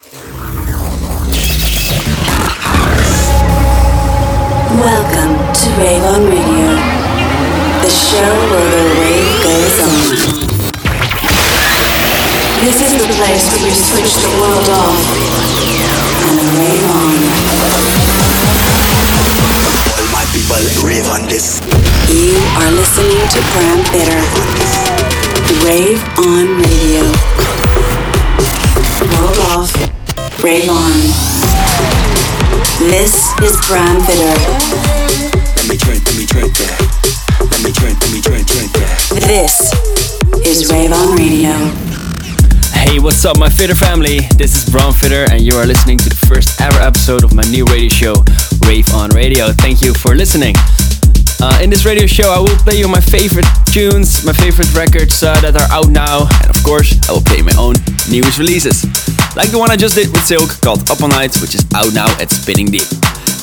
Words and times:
Welcome 0.00 0.14
to 5.52 5.66
Rave 5.74 6.04
on 6.04 6.22
Radio, 6.30 6.70
the 7.82 7.90
show 7.90 8.30
where 8.46 8.70
the 8.70 8.94
rave 8.94 9.42
goes 9.42 9.80
on. 9.82 9.98
This 12.62 12.78
is 12.78 12.94
the 12.94 13.10
place 13.18 13.50
where 13.50 13.66
you 13.66 13.74
switch 13.74 14.14
the 14.22 14.30
world 14.38 14.68
off 14.70 15.02
and 16.30 16.46
rave 16.54 16.84
on. 16.94 17.18
All 19.98 20.06
my 20.14 20.22
people 20.30 20.62
rave 20.86 21.08
on 21.10 21.26
this. 21.26 21.58
You 22.06 22.38
are 22.62 22.70
listening 22.70 23.26
to 23.34 23.40
Bram 23.50 23.82
Fitter, 23.90 24.22
Rave 25.66 25.98
on 26.18 26.62
Radio. 26.62 27.57
World 29.16 29.38
off, 29.48 29.72
rave 30.42 30.68
on. 30.68 30.92
This 32.90 33.32
is 33.42 33.56
Bram 33.66 34.00
Fitter. 34.02 34.34
Let 35.56 35.68
me 35.68 35.76
drink, 35.76 36.04
let 36.04 36.16
me 36.16 36.26
drink 36.26 36.52
that. 36.58 36.78
Let 37.50 37.62
me 37.64 37.72
drink, 37.72 38.00
let 38.00 38.12
me 38.12 38.20
drink, 38.20 38.46
drink 38.46 38.72
that. 38.72 38.98
This 39.26 39.72
is 40.46 40.70
Rave 40.70 40.92
on 40.92 41.16
Radio. 41.16 41.52
Hey, 42.72 42.98
what's 42.98 43.24
up, 43.24 43.38
my 43.38 43.48
Fitter 43.48 43.74
family? 43.74 44.20
This 44.36 44.54
is 44.56 44.70
Bram 44.70 44.92
Fitter, 44.92 45.26
and 45.30 45.40
you 45.40 45.54
are 45.56 45.66
listening 45.66 45.98
to 45.98 46.08
the 46.08 46.26
first 46.28 46.60
ever 46.60 46.78
episode 46.78 47.24
of 47.24 47.34
my 47.34 47.42
new 47.50 47.64
radio 47.66 47.88
show, 47.88 48.14
Rave 48.66 48.92
on 48.94 49.10
Radio. 49.10 49.52
Thank 49.52 49.82
you 49.82 49.94
for 49.94 50.14
listening. 50.14 50.54
Uh, 51.40 51.54
in 51.62 51.70
this 51.70 51.86
radio 51.86 52.06
show, 52.06 52.34
I 52.34 52.40
will 52.42 52.58
play 52.66 52.82
you 52.82 52.88
my 52.88 53.00
favorite 53.00 53.46
tunes, 53.70 54.26
my 54.26 54.34
favorite 54.34 54.74
records 54.74 55.22
uh, 55.22 55.38
that 55.38 55.54
are 55.54 55.70
out 55.70 55.86
now, 55.86 56.26
and 56.26 56.50
of 56.50 56.58
course, 56.66 56.98
I 57.06 57.14
will 57.14 57.22
play 57.22 57.46
my 57.46 57.54
own 57.54 57.78
newest 58.10 58.42
releases. 58.42 58.82
Like 59.38 59.54
the 59.54 59.58
one 59.58 59.70
I 59.70 59.78
just 59.78 59.94
did 59.94 60.10
with 60.10 60.26
Silk 60.26 60.50
called 60.58 60.90
Up 60.90 60.98
All 60.98 61.06
Night, 61.06 61.30
which 61.38 61.54
is 61.54 61.62
out 61.78 61.94
now 61.94 62.10
at 62.18 62.34
Spinnin' 62.34 62.74
Deep. 62.74 62.90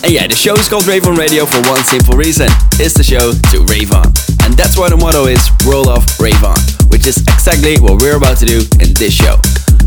And 0.04 0.12
yeah, 0.12 0.28
the 0.28 0.36
show 0.36 0.60
is 0.60 0.68
called 0.68 0.84
Rave 0.92 1.08
on 1.08 1.16
Radio 1.16 1.48
for 1.48 1.64
one 1.72 1.80
simple 1.88 2.20
reason. 2.20 2.52
It's 2.84 3.00
the 3.00 3.06
show 3.08 3.32
to 3.32 3.58
rave 3.72 3.96
on. 3.96 4.12
And 4.44 4.60
that's 4.60 4.76
why 4.76 4.92
the 4.92 5.00
motto 5.00 5.32
is 5.32 5.40
World 5.64 5.88
of 5.88 6.04
Rave 6.20 6.44
On, 6.44 6.60
which 6.92 7.08
is 7.08 7.24
exactly 7.24 7.80
what 7.80 8.04
we're 8.04 8.20
about 8.20 8.44
to 8.44 8.46
do 8.46 8.60
in 8.84 8.92
this 9.00 9.16
show. 9.16 9.40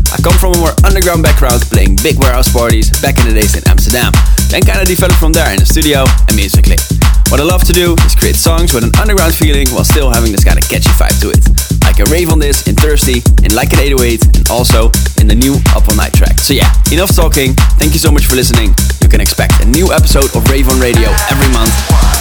I 0.09 0.17
come 0.25 0.33
from 0.41 0.57
a 0.57 0.59
more 0.59 0.73
underground 0.81 1.21
background 1.21 1.61
playing 1.69 2.01
big 2.01 2.17
warehouse 2.17 2.49
parties 2.49 2.89
back 3.05 3.21
in 3.21 3.29
the 3.29 3.37
days 3.37 3.53
in 3.53 3.61
Amsterdam, 3.69 4.11
then 4.49 4.65
kinda 4.65 4.81
developed 4.81 5.21
from 5.21 5.29
there 5.29 5.53
in 5.53 5.61
the 5.61 5.69
studio 5.69 6.09
and 6.25 6.33
musically. 6.33 6.81
What 7.29 7.37
I 7.37 7.45
love 7.45 7.61
to 7.69 7.73
do 7.73 7.93
is 8.09 8.17
create 8.17 8.33
songs 8.33 8.73
with 8.73 8.81
an 8.81 8.89
underground 8.97 9.37
feeling 9.37 9.69
while 9.69 9.85
still 9.85 10.09
having 10.09 10.33
this 10.33 10.41
kind 10.41 10.57
of 10.57 10.65
catchy 10.65 10.89
vibe 10.97 11.13
to 11.21 11.29
it. 11.29 11.37
I 11.85 11.93
can 11.93 12.09
rave 12.09 12.33
on 12.33 12.41
this 12.41 12.65
in 12.65 12.73
Thirsty, 12.73 13.21
in 13.45 13.53
Like 13.53 13.69
an 13.69 13.85
808, 13.85 14.33
and 14.33 14.49
also 14.49 14.89
in 15.21 15.29
the 15.29 15.37
new 15.37 15.61
Up 15.77 15.85
All 15.85 15.93
Night 15.93 16.09
track. 16.17 16.41
So 16.41 16.57
yeah, 16.57 16.73
enough 16.89 17.13
talking. 17.13 17.53
Thank 17.77 17.93
you 17.93 18.01
so 18.01 18.09
much 18.09 18.25
for 18.25 18.33
listening. 18.33 18.73
You 19.05 19.13
can 19.13 19.21
expect 19.21 19.61
a 19.61 19.67
new 19.69 19.93
episode 19.93 20.33
of 20.33 20.41
Rave 20.49 20.73
on 20.73 20.81
Radio 20.81 21.13
every 21.29 21.45
month. 21.53 21.69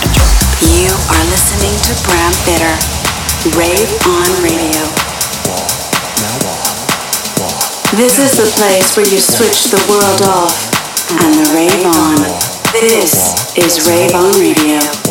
Enjoy. 0.05 0.29
You 0.77 0.93
are 0.93 1.25
listening 1.33 1.73
to 1.89 1.93
Bram 2.05 2.33
Fitter, 2.45 2.77
Rave 3.57 3.89
on 4.05 4.29
Radio. 4.45 4.85
This 7.97 8.21
is 8.21 8.37
the 8.37 8.53
place 8.61 8.93
where 8.93 9.09
you 9.09 9.25
switch 9.25 9.73
the 9.73 9.81
world 9.89 10.21
off 10.29 10.53
and 11.17 11.33
the 11.33 11.49
rave 11.57 11.87
on. 11.97 12.58
This 12.81 13.57
is 13.57 13.89
Rave 13.89 14.15
on 14.15 14.31
Radio. 14.39 15.08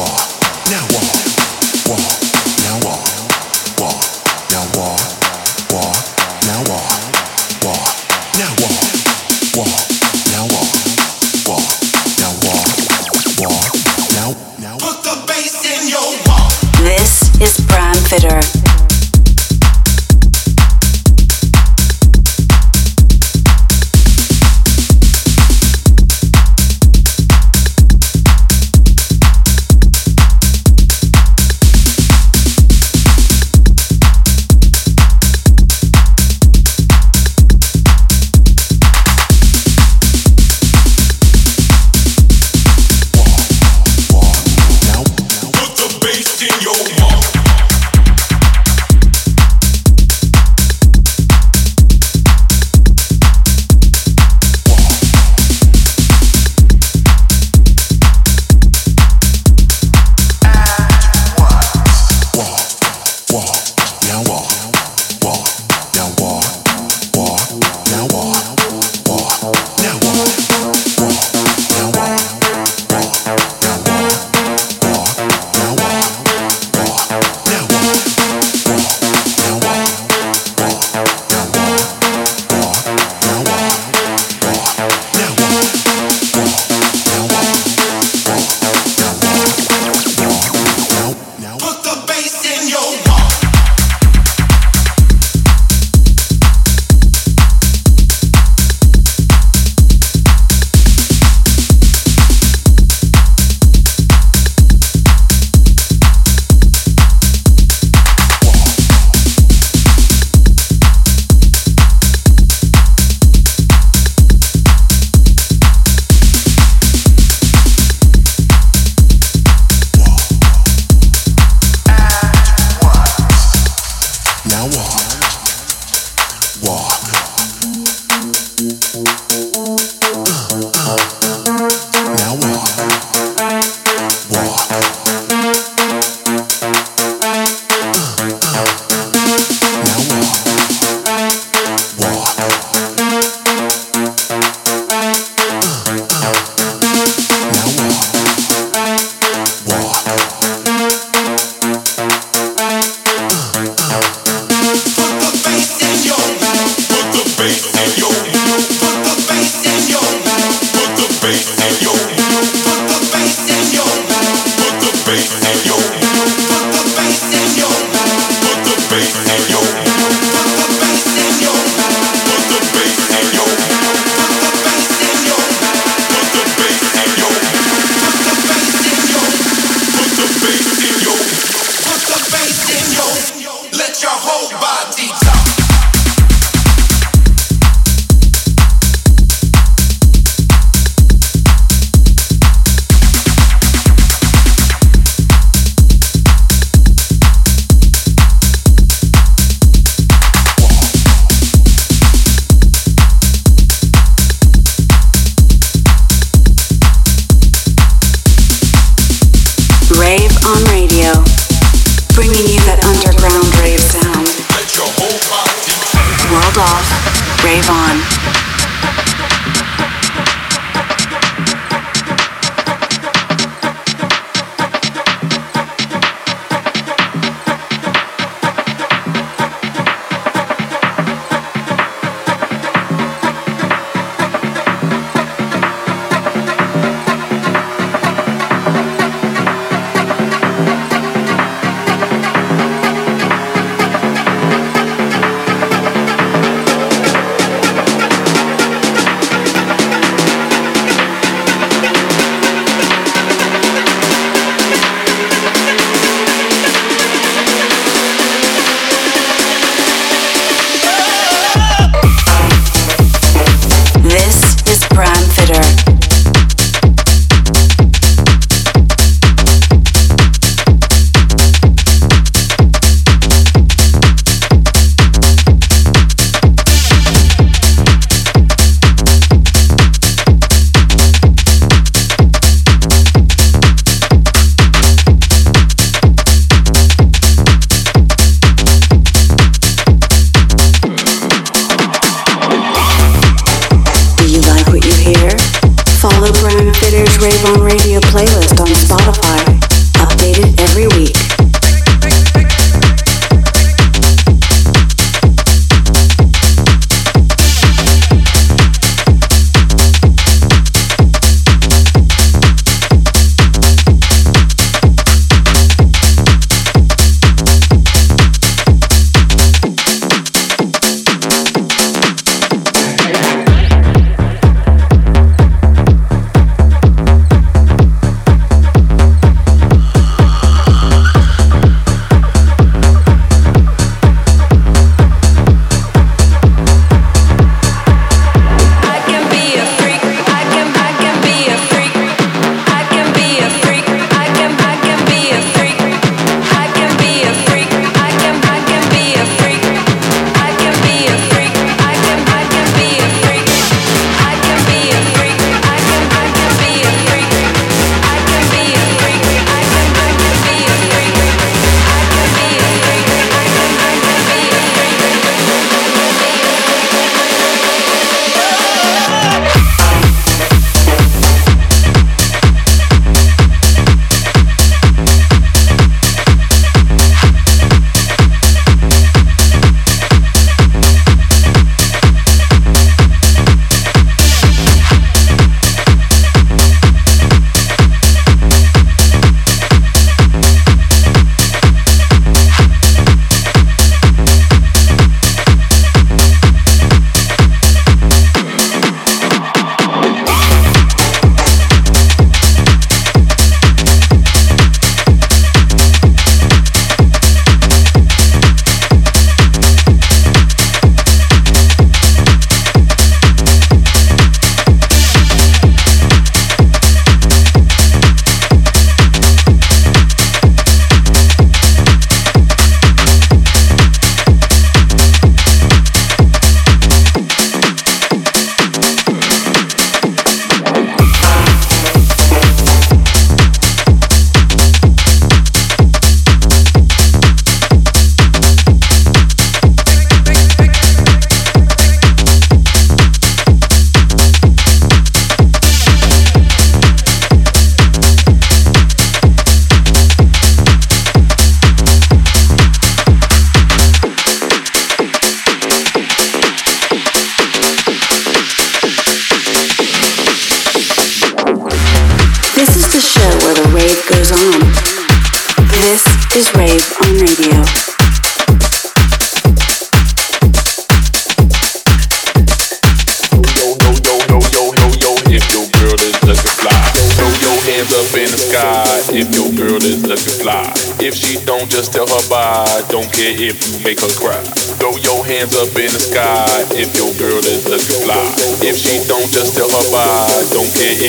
Ravon. 217.47 218.26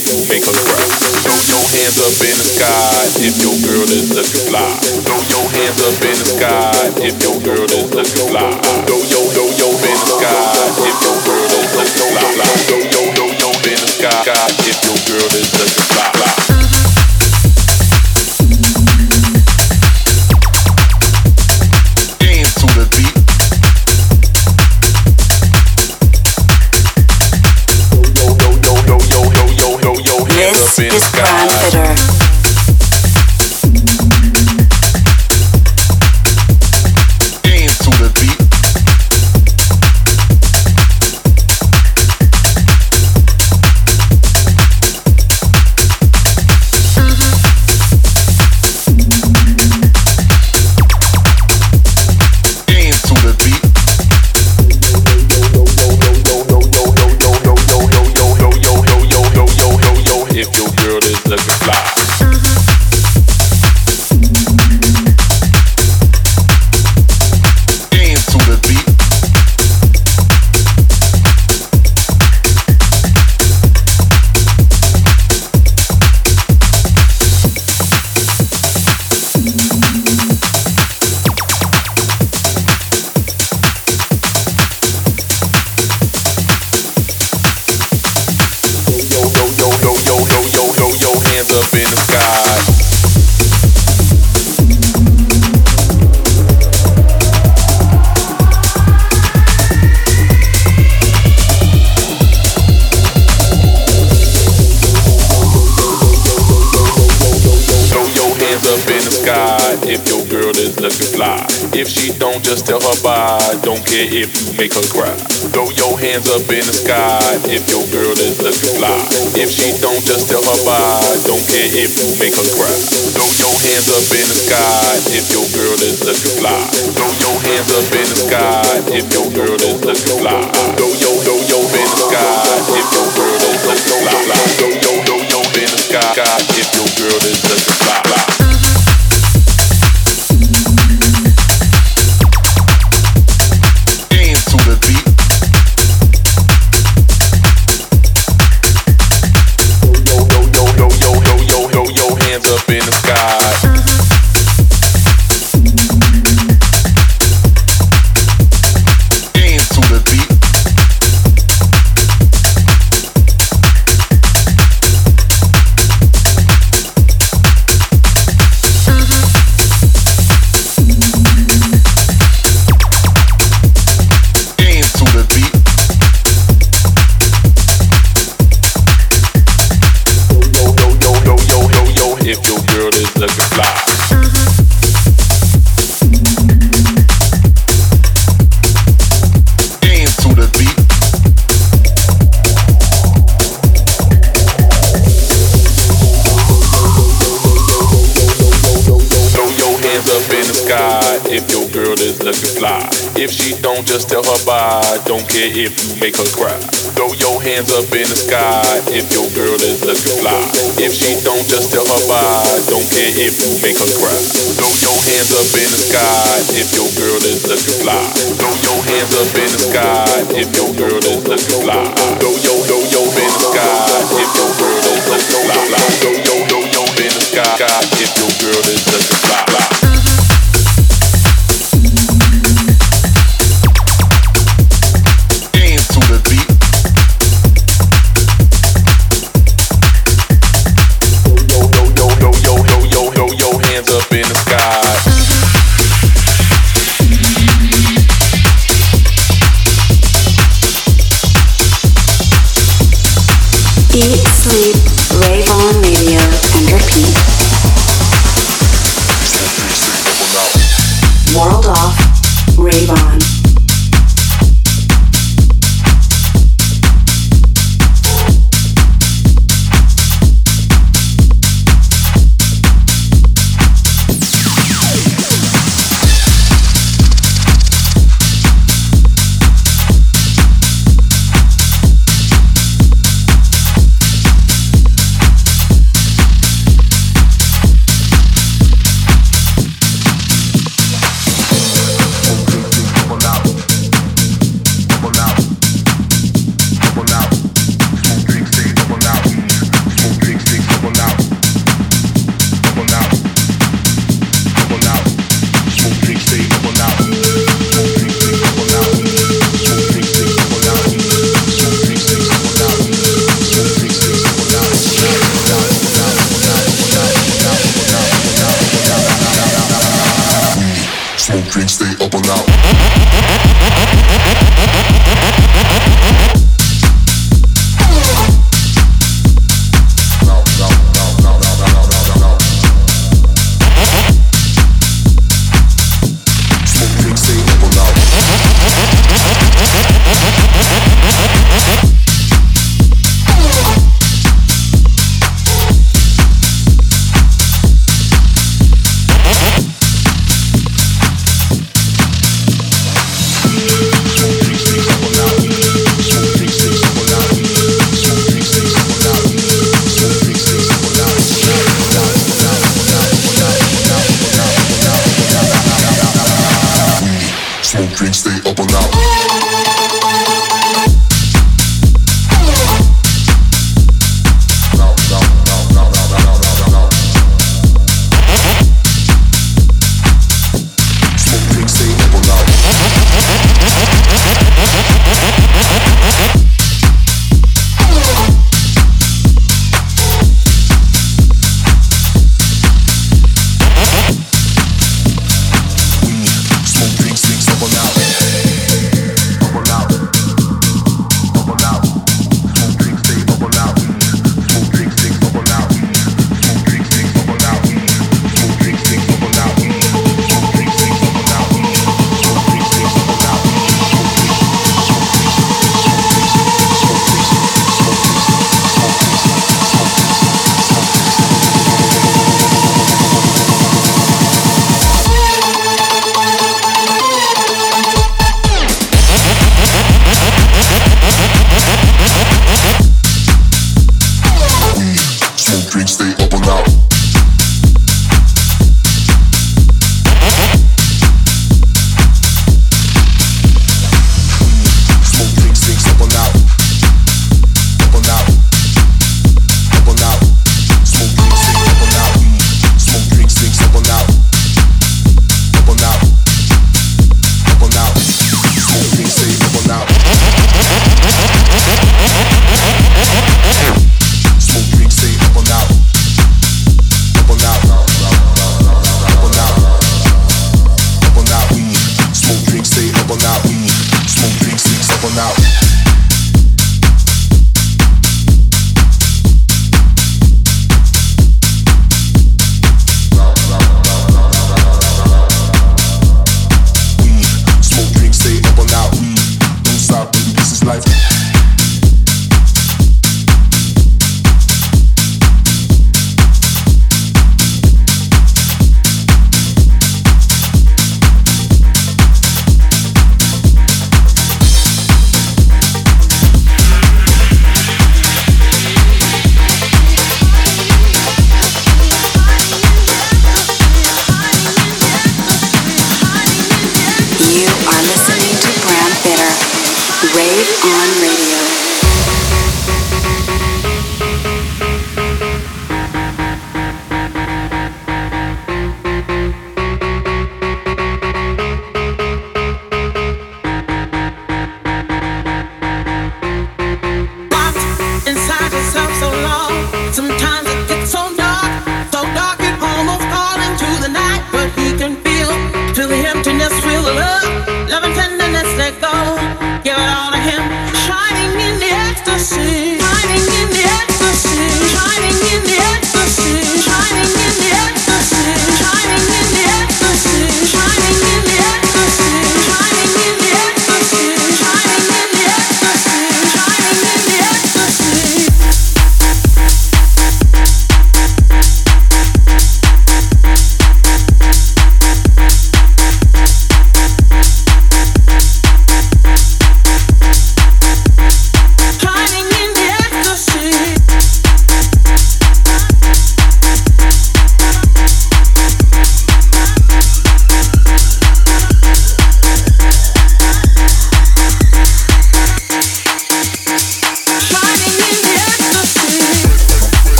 if 0.00 0.08
you 0.08 0.20
make 0.32 0.44
her 0.44 0.56
cry. 0.64 0.88
Throw 1.20 1.36
your 1.44 1.64
hands 1.76 2.00
up 2.00 2.16
in 2.24 2.32
the 2.32 2.46
sky 2.56 3.04
if 3.20 3.36
your 3.36 3.56
girl 3.60 3.84
is 3.84 4.08
looking 4.08 4.48
fly. 4.48 4.72
Throw 5.04 5.20
your 5.28 5.46
hands 5.52 5.80
up 5.84 6.00
in 6.00 6.16
the 6.16 6.28
sky 6.40 6.72
if 7.04 7.14
your 7.20 7.36
girl 7.44 7.59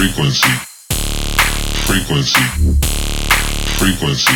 frequency 0.00 0.48
frequency 1.84 2.40
frequency 3.76 4.32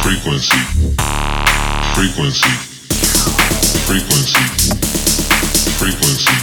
frequency 0.00 0.60
frequency 1.92 2.52
frequency 3.84 4.42
frequency 5.76 6.34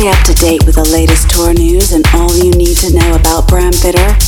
Stay 0.03 0.11
up 0.11 0.25
to 0.25 0.35
date 0.35 0.67
with 0.67 0.75
the 0.75 0.91
latest 0.91 1.31
tour 1.31 1.55
news 1.55 1.93
and 1.93 2.05
all 2.13 2.35
you 2.35 2.51
need 2.51 2.77
to 2.79 2.93
know 2.93 3.15
about 3.15 3.47
Bram 3.47 3.73
Fitter, 3.73 4.19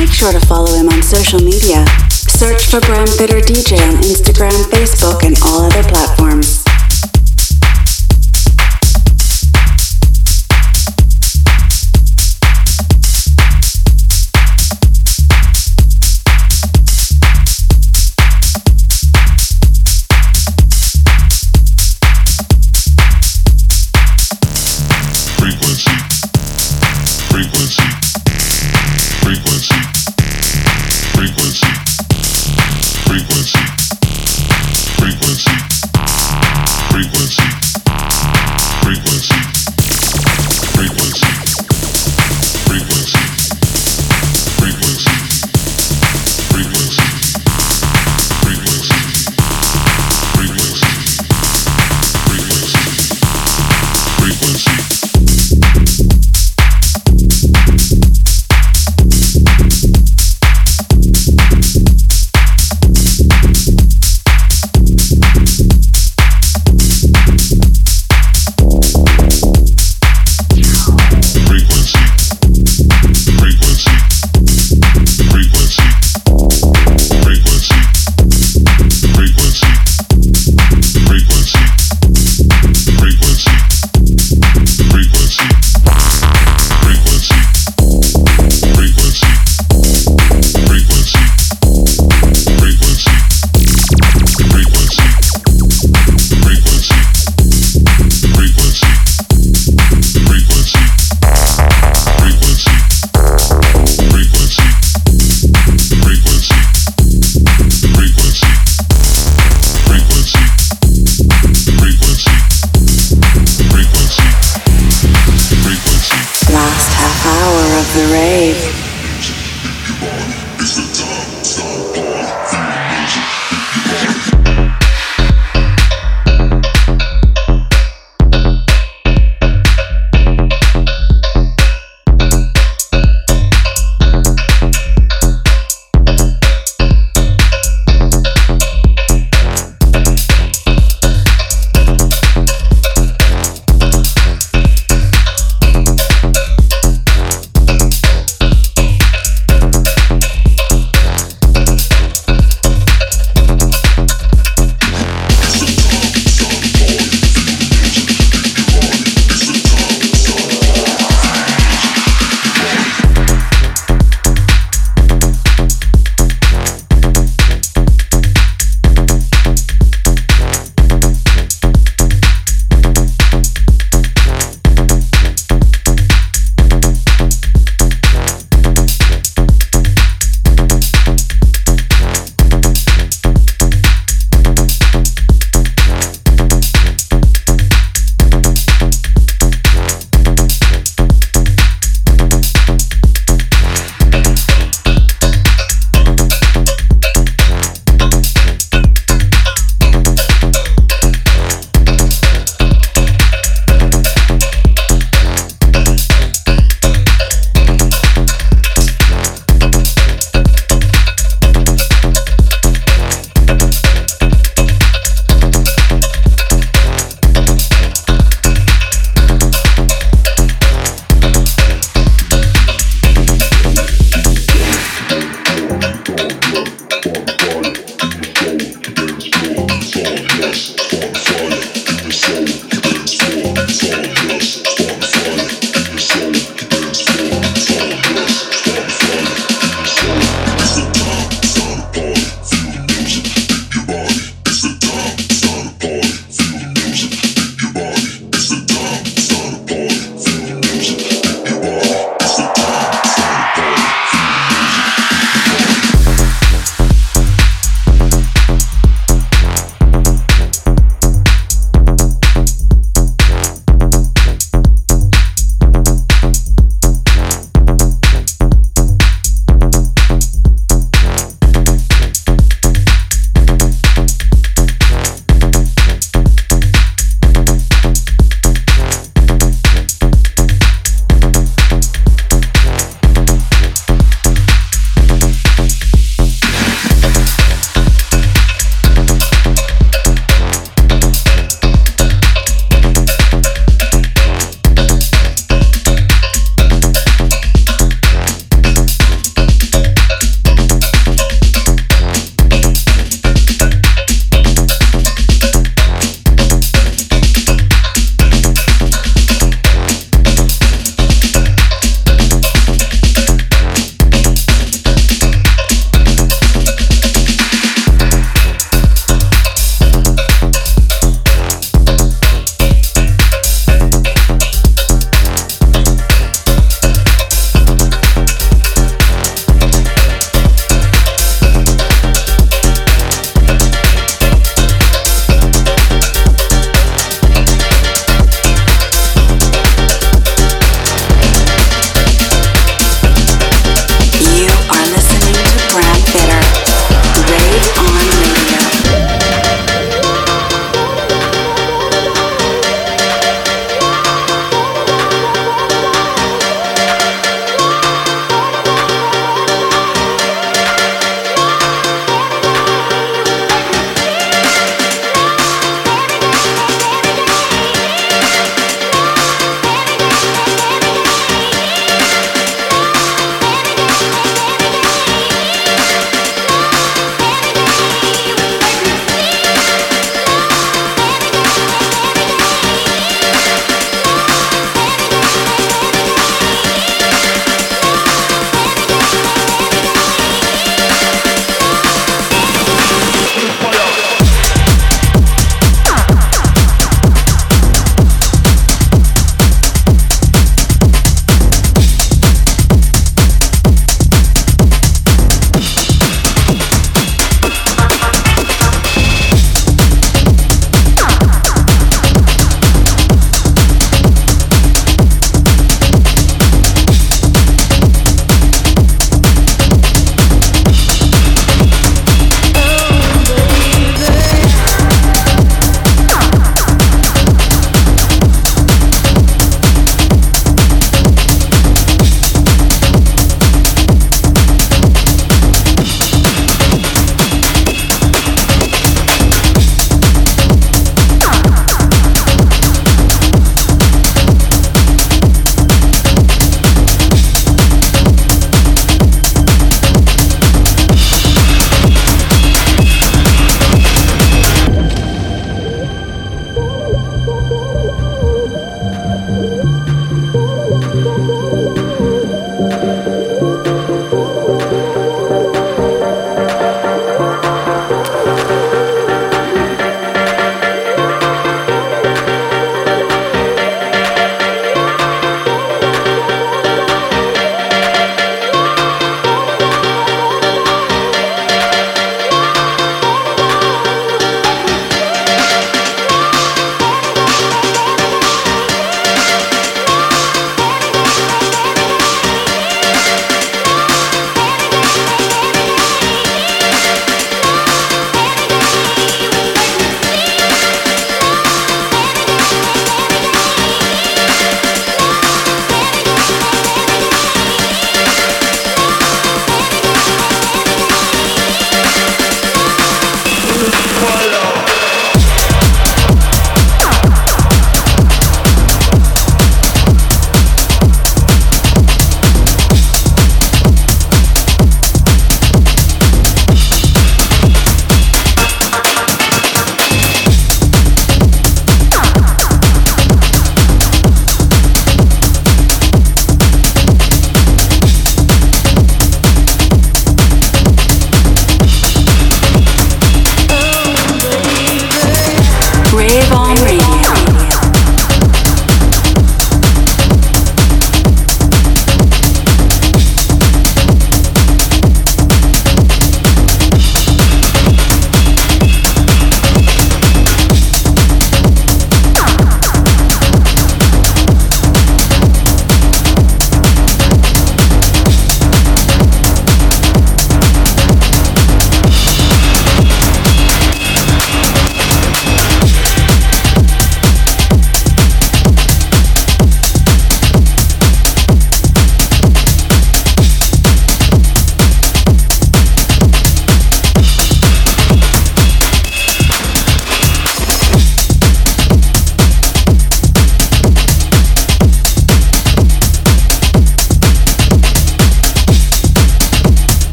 Make 0.00 0.08
sure 0.08 0.32
to 0.32 0.40
follow 0.46 0.72
him 0.72 0.88
on 0.88 1.02
social 1.02 1.40
media. 1.40 1.84
Search 2.08 2.64
for 2.70 2.80
Bram 2.80 3.06
Fitter 3.06 3.40
DJ 3.40 3.76
on 3.86 4.00
Instagram, 4.00 4.56
Facebook, 4.72 5.22
and 5.22 5.36
all 5.44 5.60
other 5.60 5.82
platforms. 5.82 6.63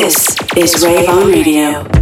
This 0.00 0.36
is 0.56 0.84
Rave 0.84 1.08
on 1.08 1.26
Radio. 1.26 1.97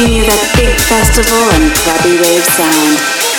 bringing 0.00 0.16
you 0.16 0.24
that 0.24 0.52
big 0.56 0.72
festival 0.88 1.44
and 1.60 1.68
grubby 1.84 2.16
rave 2.24 2.44
sound. 2.56 3.29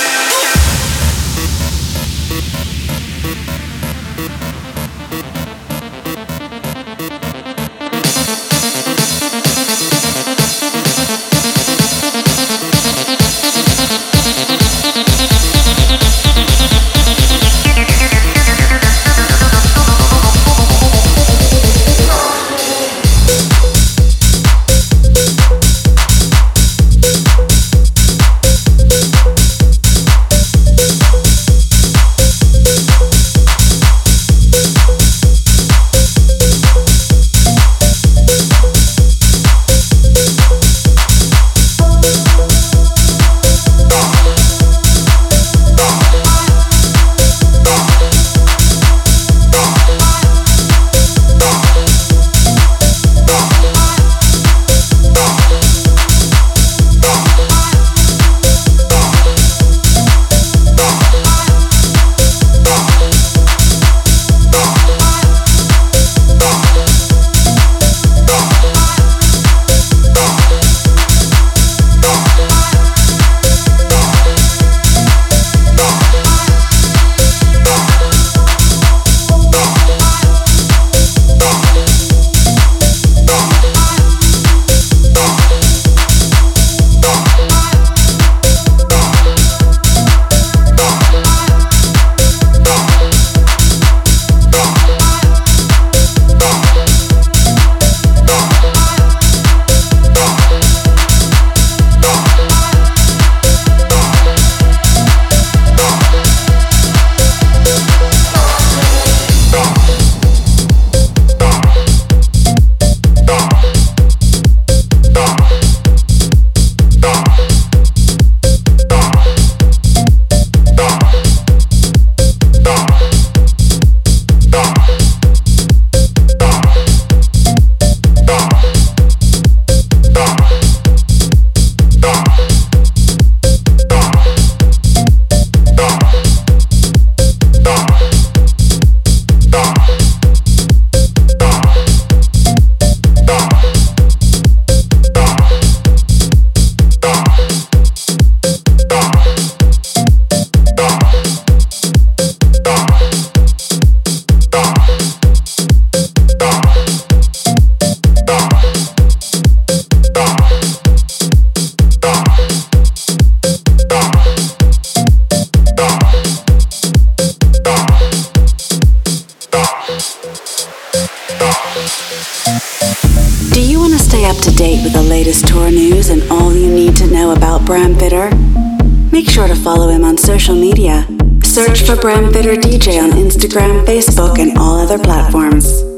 Bram 182.01 182.33
Fitter 182.33 182.55
DJ 182.55 182.99
on 182.99 183.11
Instagram, 183.11 183.85
Facebook, 183.85 184.39
and 184.39 184.57
all 184.57 184.79
other 184.79 184.97
platforms. 184.97 185.90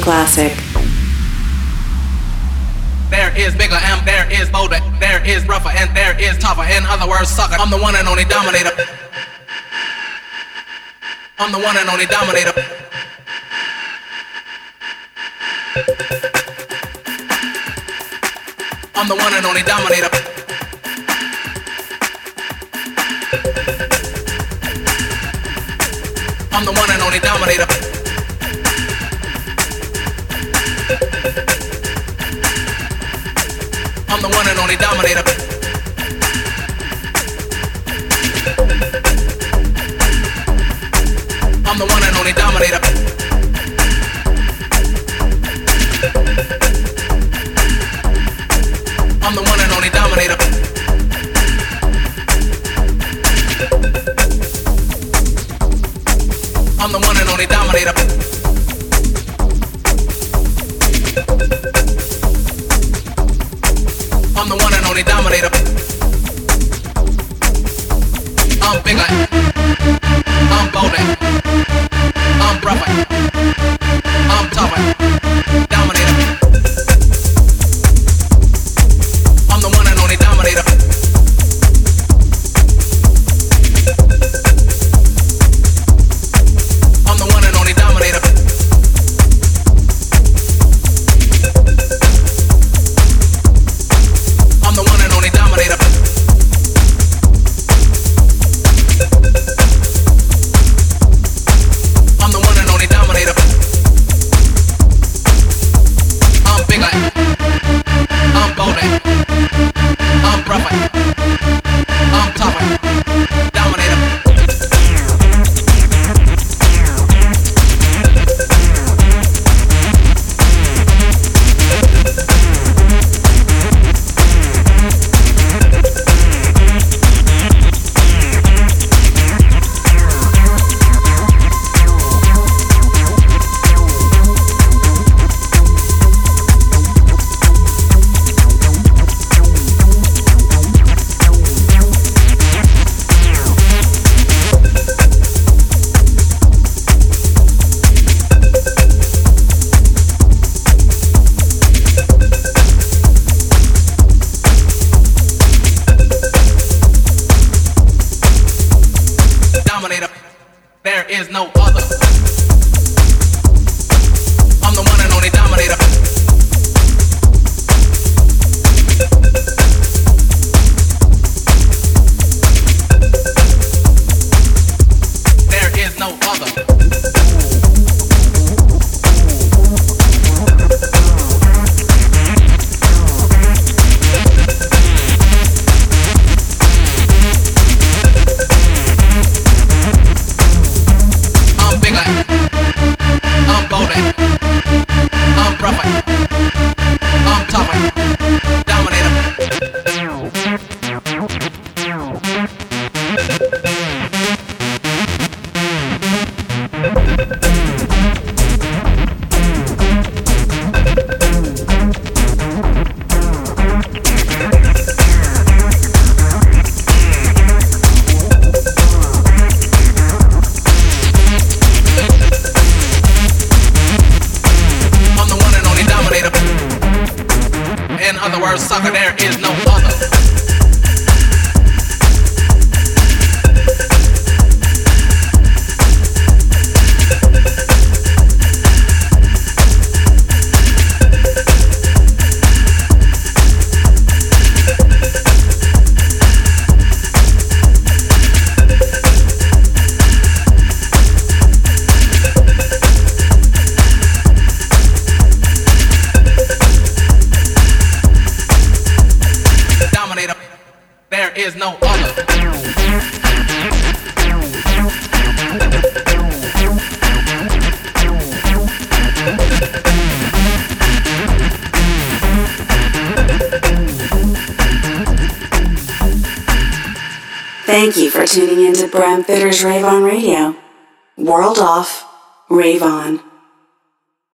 classic. 0.00 0.56
There 3.10 3.36
is 3.36 3.54
bigger 3.54 3.76
and 3.76 4.06
there 4.06 4.30
is 4.30 4.48
bolder, 4.48 4.80
there 4.98 5.24
is 5.26 5.46
rougher 5.46 5.70
and 5.70 5.94
there 5.96 6.18
is 6.18 6.38
tougher. 6.38 6.64
In 6.64 6.84
other 6.86 7.08
words, 7.08 7.28
sucker, 7.28 7.56
I'm 7.58 7.70
the 7.70 7.78
one 7.78 7.96
and 7.96 8.08
only 8.08 8.24
dominator. 8.24 8.70
I'm 11.38 11.52
the 11.52 11.58
one 11.58 11.76
and 11.76 11.88
only 11.88 12.06
dominator. 12.06 12.52
I'm 18.94 19.08
the 19.08 19.16
one 19.16 19.32
and 19.34 19.46
only 19.46 19.62
dominator. 19.62 20.10
I'm 26.52 26.64
the 26.64 26.72
one 26.72 26.90
and 26.90 27.02
only 27.02 27.18
dominator. 27.20 27.69
dominator. 35.02 35.39